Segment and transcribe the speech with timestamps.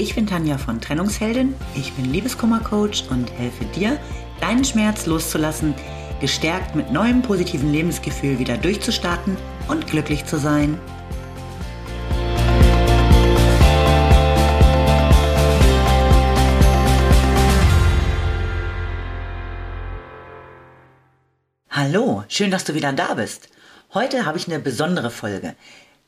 [0.00, 3.98] ich bin Tanja von Trennungsheldin, ich bin Liebeskummercoach und helfe dir,
[4.40, 5.74] deinen Schmerz loszulassen,
[6.20, 10.78] gestärkt mit neuem positiven Lebensgefühl wieder durchzustarten und glücklich zu sein.
[21.70, 23.48] Hallo, schön, dass du wieder da bist.
[23.94, 25.56] Heute habe ich eine besondere Folge,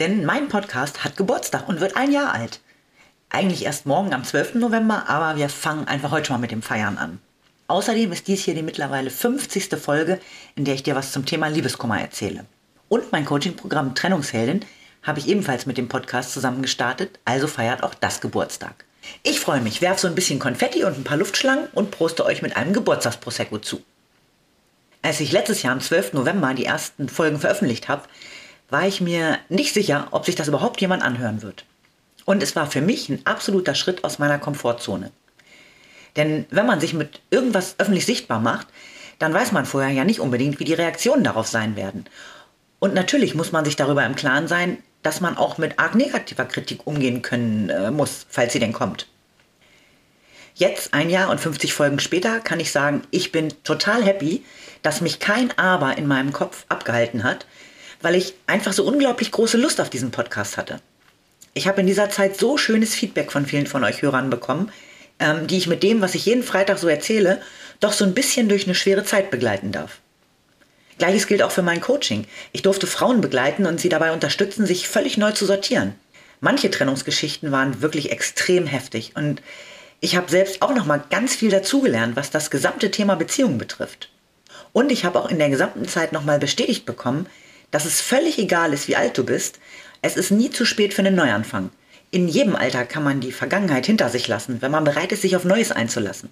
[0.00, 2.60] denn mein Podcast hat Geburtstag und wird ein Jahr alt.
[3.28, 4.54] Eigentlich erst morgen am 12.
[4.56, 7.20] November, aber wir fangen einfach heute schon mal mit dem Feiern an.
[7.66, 9.76] Außerdem ist dies hier die mittlerweile 50.
[9.80, 10.20] Folge,
[10.54, 12.44] in der ich dir was zum Thema Liebeskummer erzähle.
[12.88, 14.64] Und mein Coaching-Programm Trennungsheldin
[15.02, 18.84] habe ich ebenfalls mit dem Podcast zusammen gestartet, also feiert auch das Geburtstag.
[19.22, 22.42] Ich freue mich, werfe so ein bisschen Konfetti und ein paar Luftschlangen und proste euch
[22.42, 23.82] mit einem Geburtstagsprosecco zu.
[25.02, 26.14] Als ich letztes Jahr am 12.
[26.14, 28.04] November die ersten Folgen veröffentlicht habe,
[28.70, 31.64] war ich mir nicht sicher, ob sich das überhaupt jemand anhören wird.
[32.24, 35.10] Und es war für mich ein absoluter Schritt aus meiner Komfortzone.
[36.16, 38.68] Denn wenn man sich mit irgendwas öffentlich sichtbar macht,
[39.18, 42.04] dann weiß man vorher ja nicht unbedingt, wie die Reaktionen darauf sein werden.
[42.78, 46.44] Und natürlich muss man sich darüber im Klaren sein, dass man auch mit arg negativer
[46.44, 49.06] Kritik umgehen können äh, muss, falls sie denn kommt.
[50.54, 54.44] Jetzt, ein Jahr und 50 Folgen später, kann ich sagen, ich bin total happy,
[54.82, 57.46] dass mich kein Aber in meinem Kopf abgehalten hat,
[58.02, 60.80] weil ich einfach so unglaublich große Lust auf diesen Podcast hatte.
[61.54, 64.72] Ich habe in dieser Zeit so schönes Feedback von vielen von euch Hörern bekommen,
[65.20, 67.40] ähm, die ich mit dem, was ich jeden Freitag so erzähle,
[67.78, 69.98] doch so ein bisschen durch eine schwere Zeit begleiten darf.
[70.98, 72.26] Gleiches gilt auch für mein Coaching.
[72.52, 75.94] Ich durfte Frauen begleiten und sie dabei unterstützen, sich völlig neu zu sortieren.
[76.40, 79.40] Manche Trennungsgeschichten waren wirklich extrem heftig und
[80.00, 84.10] ich habe selbst auch noch mal ganz viel dazugelernt, was das gesamte Thema Beziehungen betrifft.
[84.72, 87.26] Und ich habe auch in der gesamten Zeit noch mal bestätigt bekommen,
[87.70, 89.58] dass es völlig egal ist, wie alt du bist,
[90.04, 91.70] es ist nie zu spät für einen Neuanfang.
[92.10, 95.34] In jedem Alter kann man die Vergangenheit hinter sich lassen, wenn man bereit ist, sich
[95.34, 96.28] auf Neues einzulassen.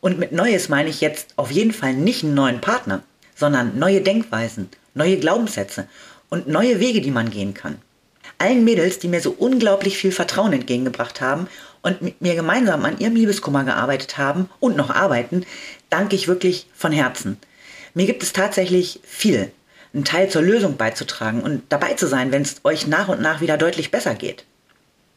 [0.00, 3.02] Und mit Neues meine ich jetzt auf jeden Fall nicht einen neuen Partner,
[3.36, 5.86] sondern neue Denkweisen, neue Glaubenssätze
[6.30, 7.76] und neue Wege, die man gehen kann.
[8.38, 11.46] Allen Mädels, die mir so unglaublich viel Vertrauen entgegengebracht haben
[11.82, 15.44] und mit mir gemeinsam an ihrem Liebeskummer gearbeitet haben und noch arbeiten,
[15.90, 17.36] danke ich wirklich von Herzen.
[17.92, 19.52] Mir gibt es tatsächlich viel,
[19.94, 23.40] einen Teil zur Lösung beizutragen und dabei zu sein, wenn es euch nach und nach
[23.40, 24.44] wieder deutlich besser geht.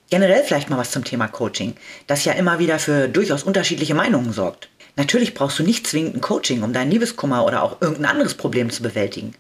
[0.10, 4.32] Generell vielleicht mal was zum Thema Coaching, das ja immer wieder für durchaus unterschiedliche Meinungen
[4.32, 4.70] sorgt.
[4.96, 8.70] Natürlich brauchst du nicht zwingend ein Coaching, um deinen Liebeskummer oder auch irgendein anderes Problem
[8.70, 9.34] zu bewältigen.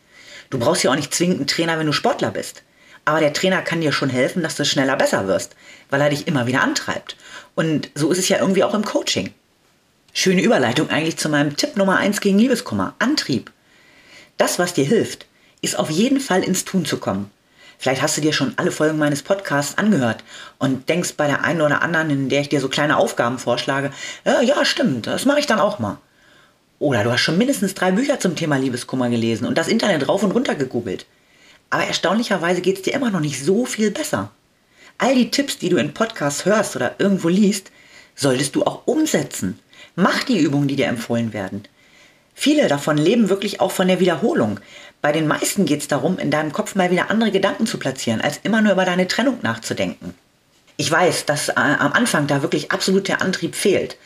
[0.49, 2.63] Du brauchst ja auch nicht zwingend einen Trainer, wenn du Sportler bist.
[3.05, 5.55] Aber der Trainer kann dir schon helfen, dass du schneller besser wirst,
[5.89, 7.15] weil er dich immer wieder antreibt.
[7.55, 9.33] Und so ist es ja irgendwie auch im Coaching.
[10.13, 12.95] Schöne Überleitung eigentlich zu meinem Tipp Nummer 1 gegen Liebeskummer.
[12.99, 13.51] Antrieb.
[14.37, 15.25] Das, was dir hilft,
[15.61, 17.31] ist auf jeden Fall ins Tun zu kommen.
[17.79, 20.23] Vielleicht hast du dir schon alle Folgen meines Podcasts angehört
[20.57, 23.91] und denkst bei der einen oder anderen, in der ich dir so kleine Aufgaben vorschlage,
[24.25, 25.97] ja, ja stimmt, das mache ich dann auch mal.
[26.79, 30.23] Oder du hast schon mindestens drei Bücher zum Thema Liebeskummer gelesen und das Internet rauf
[30.23, 31.05] und runter gegoogelt.
[31.69, 34.31] Aber erstaunlicherweise geht es dir immer noch nicht so viel besser.
[34.97, 37.71] All die Tipps, die du in Podcasts hörst oder irgendwo liest,
[38.15, 39.59] solltest du auch umsetzen.
[39.95, 41.63] Mach die Übungen, die dir empfohlen werden.
[42.39, 44.59] Viele davon leben wirklich auch von der Wiederholung.
[45.01, 48.21] Bei den meisten geht es darum, in deinem Kopf mal wieder andere Gedanken zu platzieren,
[48.21, 50.13] als immer nur über deine Trennung nachzudenken.
[50.77, 53.97] Ich weiß, dass äh, am Anfang da wirklich absolut der Antrieb fehlt.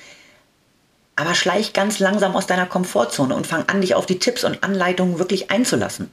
[1.17, 4.63] Aber schleich ganz langsam aus deiner Komfortzone und fang an, dich auf die Tipps und
[4.63, 6.09] Anleitungen wirklich einzulassen.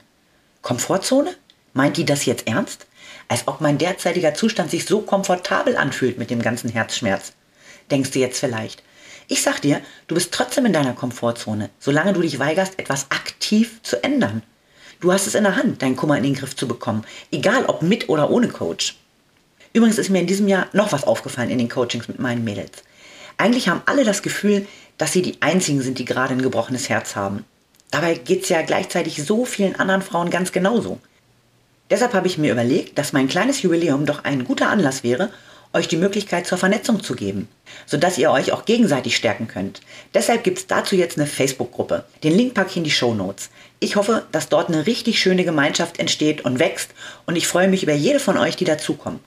[0.60, 1.36] Komfortzone?
[1.72, 2.86] Meint die das jetzt ernst?
[3.28, 7.32] Als ob mein derzeitiger Zustand sich so komfortabel anfühlt mit dem ganzen Herzschmerz.
[7.92, 8.82] Denkst du jetzt vielleicht?
[9.30, 13.82] Ich sag dir, du bist trotzdem in deiner Komfortzone, solange du dich weigerst, etwas aktiv
[13.82, 14.42] zu ändern.
[15.00, 17.82] Du hast es in der Hand, deinen Kummer in den Griff zu bekommen, egal ob
[17.82, 18.96] mit oder ohne Coach.
[19.74, 22.82] Übrigens ist mir in diesem Jahr noch was aufgefallen in den Coachings mit meinen Mädels.
[23.36, 24.66] Eigentlich haben alle das Gefühl,
[24.96, 27.44] dass sie die Einzigen sind, die gerade ein gebrochenes Herz haben.
[27.90, 30.98] Dabei geht es ja gleichzeitig so vielen anderen Frauen ganz genauso.
[31.90, 35.30] Deshalb habe ich mir überlegt, dass mein kleines Jubiläum doch ein guter Anlass wäre,
[35.72, 37.48] euch die Möglichkeit zur Vernetzung zu geben,
[37.86, 39.80] sodass ihr euch auch gegenseitig stärken könnt.
[40.14, 42.04] Deshalb gibt es dazu jetzt eine Facebook-Gruppe.
[42.22, 43.50] Den Link packe ich in die Show Notes.
[43.80, 46.90] Ich hoffe, dass dort eine richtig schöne Gemeinschaft entsteht und wächst
[47.26, 49.20] und ich freue mich über jede von euch, die dazukommt.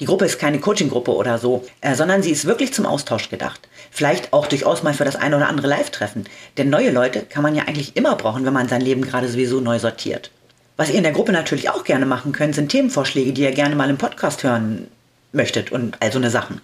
[0.00, 3.60] Die Gruppe ist keine Coaching-Gruppe oder so, äh, sondern sie ist wirklich zum Austausch gedacht.
[3.90, 6.24] Vielleicht auch durchaus mal für das eine oder andere Live-Treffen.
[6.56, 9.60] Denn neue Leute kann man ja eigentlich immer brauchen, wenn man sein Leben gerade sowieso
[9.60, 10.30] neu sortiert.
[10.76, 13.76] Was ihr in der Gruppe natürlich auch gerne machen könnt, sind Themenvorschläge, die ihr gerne
[13.76, 14.88] mal im Podcast hören
[15.32, 16.60] möchtet und all so eine Sachen.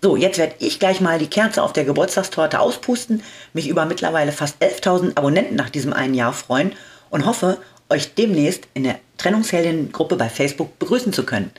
[0.00, 4.30] So, jetzt werde ich gleich mal die Kerze auf der Geburtstagstorte auspusten, mich über mittlerweile
[4.30, 6.72] fast 11.000 Abonnenten nach diesem einen Jahr freuen
[7.10, 7.58] und hoffe,
[7.88, 11.50] euch demnächst in der Trennungsheldin-Gruppe bei Facebook begrüßen zu können.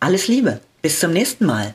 [0.00, 1.74] Alles Liebe, bis zum nächsten Mal.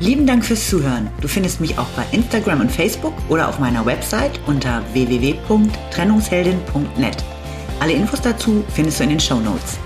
[0.00, 1.08] Lieben Dank fürs Zuhören.
[1.22, 7.24] Du findest mich auch bei Instagram und Facebook oder auf meiner Website unter www.trennungsheldin.net.
[7.80, 9.78] Alle Infos dazu findest du in den Show Notes.